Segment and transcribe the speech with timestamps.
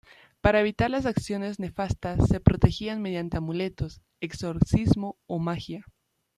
[0.41, 5.85] Para evitar las acciones nefastas se protegían mediante amuletos, exorcismo o magia.